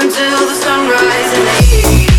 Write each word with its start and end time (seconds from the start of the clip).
until 0.00 0.46
the 0.46 0.54
sunrise 0.54 1.32
and 1.34 2.09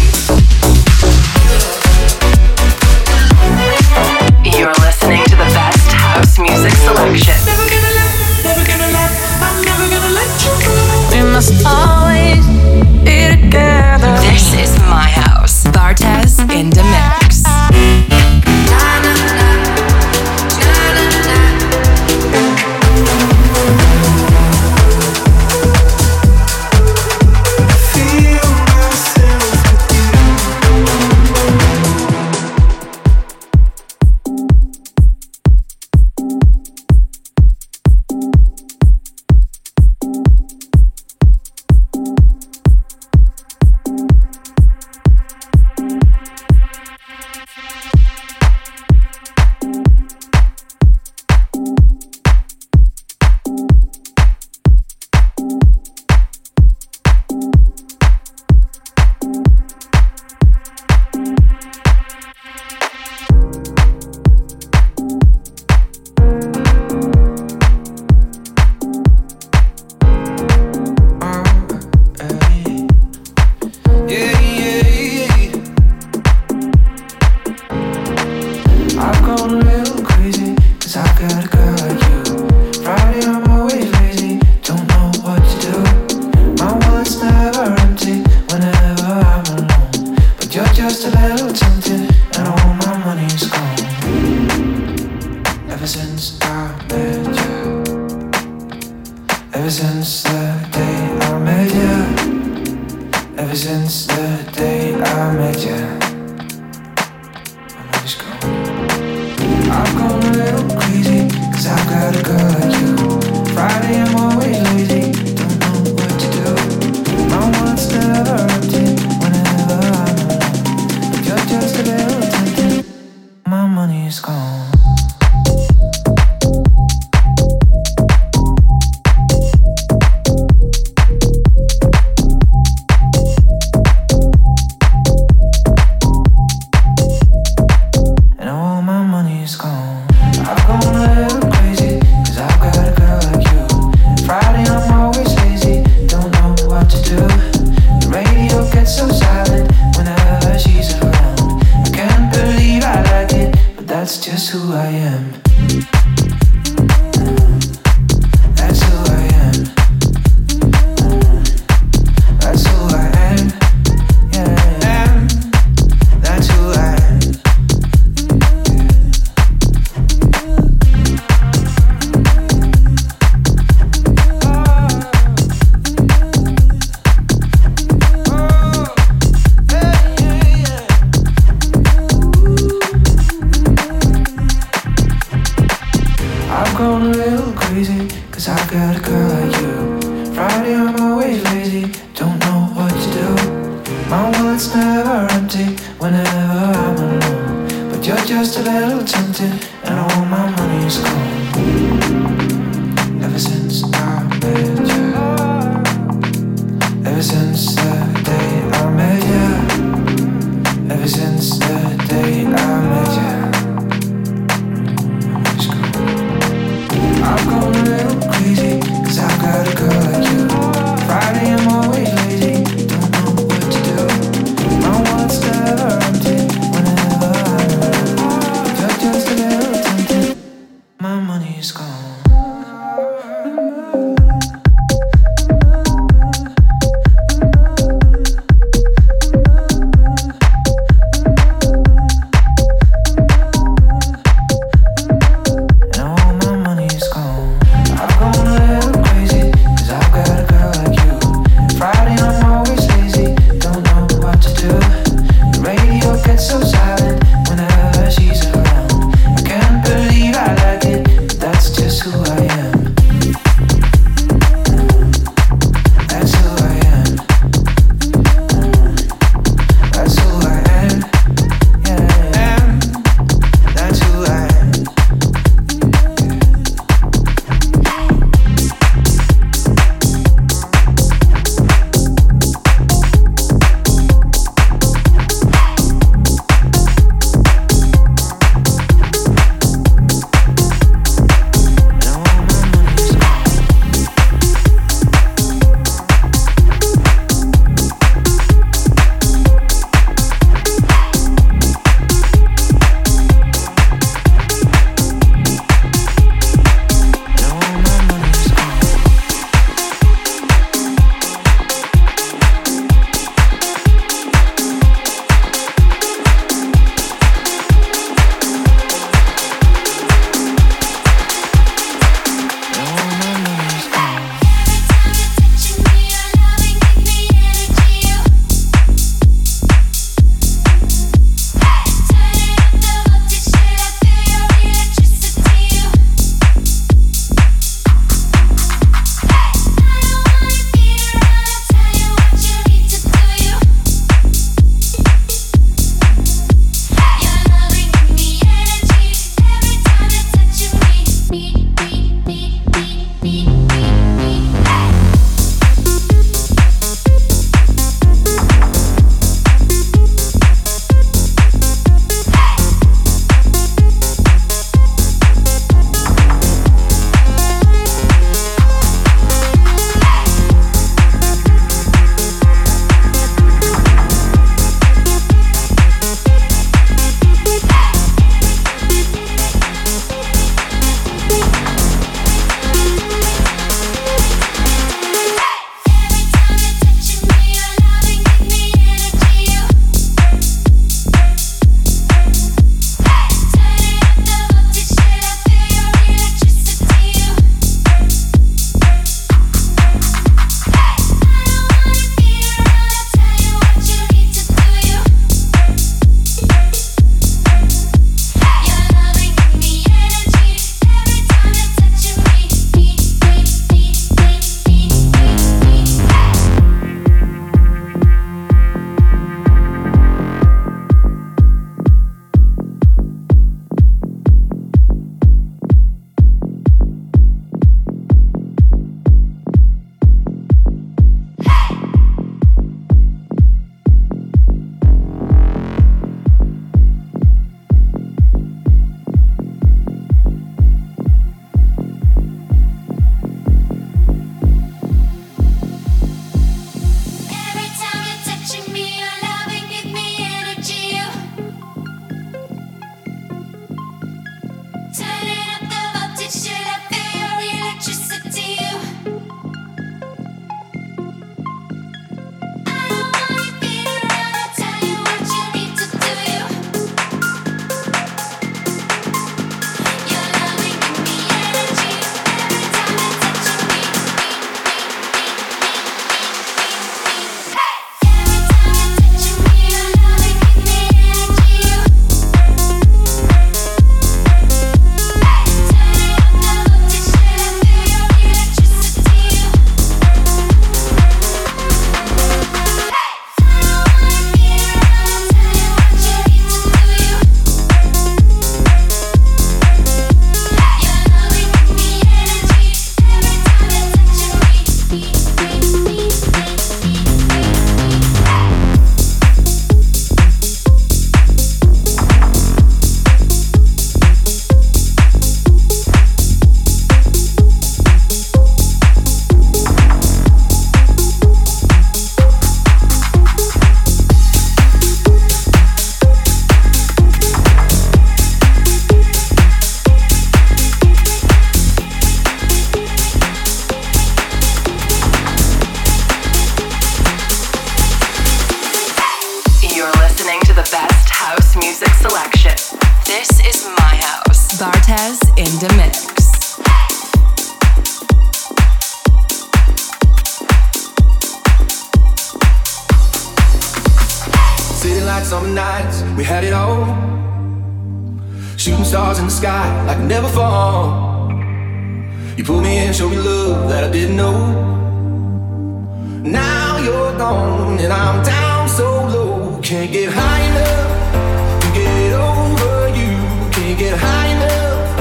Can't 569.72 569.90
get 569.90 570.10
high 570.12 570.42
enough 570.50 571.62
to 571.62 571.68
get 571.72 572.12
over 572.12 572.90
you. 572.90 573.16
Can't 573.52 573.80
get 573.80 573.98
high 573.98 574.28
enough. 574.36 574.98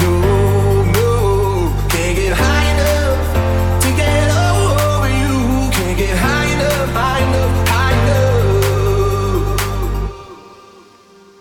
No, 0.00 0.12
no. 0.96 1.70
Can't 1.90 2.16
get 2.16 2.32
high 2.32 2.66
enough 2.72 3.82
to 3.82 3.88
get 3.94 4.30
over 4.30 5.10
you. 5.20 5.68
Can't 5.72 5.98
get 5.98 6.16
high 6.16 6.46
enough, 6.54 6.88
high 6.94 7.20
enough, 7.20 7.68
high 7.68 7.96
enough. 8.06 9.60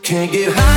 Can't 0.03 0.29
get 0.29 0.51
high. 0.53 0.73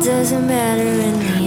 doesn't 0.00 0.46
matter 0.46 0.82
anymore. 0.82 1.41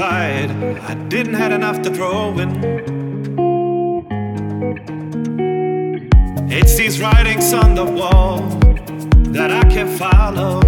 I 0.00 0.94
didn't 1.08 1.34
have 1.34 1.52
enough 1.52 1.80
to 1.82 1.90
throw 1.90 2.36
in. 2.38 2.50
It's 6.50 6.76
these 6.76 7.00
writings 7.00 7.52
on 7.52 7.74
the 7.74 7.84
wall 7.84 8.38
that 9.32 9.52
I 9.52 9.62
can 9.68 9.96
follow. 9.96 10.63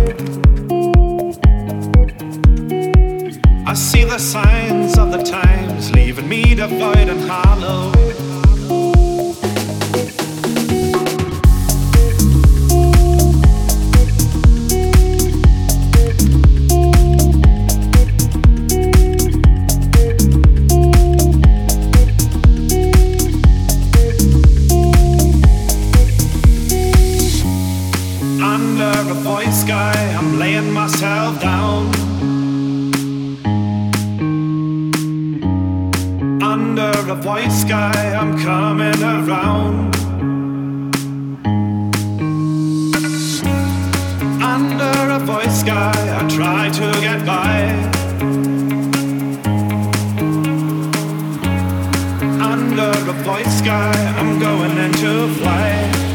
going 54.47 54.79
into 54.79 55.27
flight. 55.35 56.06